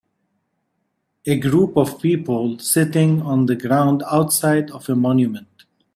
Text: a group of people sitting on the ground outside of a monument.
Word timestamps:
a 1.27 1.37
group 1.39 1.77
of 1.77 2.01
people 2.01 2.57
sitting 2.57 3.21
on 3.21 3.45
the 3.45 3.55
ground 3.55 4.01
outside 4.11 4.71
of 4.71 4.89
a 4.89 4.95
monument. 4.95 5.65